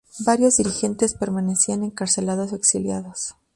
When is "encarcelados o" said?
1.83-2.55